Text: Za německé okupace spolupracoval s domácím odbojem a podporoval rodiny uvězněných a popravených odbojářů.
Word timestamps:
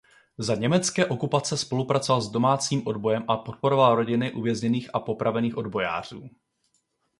Za 0.37 0.55
německé 0.55 1.05
okupace 1.05 1.57
spolupracoval 1.57 2.21
s 2.21 2.29
domácím 2.29 2.87
odbojem 2.87 3.25
a 3.27 3.37
podporoval 3.37 3.95
rodiny 3.95 4.31
uvězněných 4.31 4.89
a 4.95 4.99
popravených 4.99 5.57
odbojářů. 5.57 6.29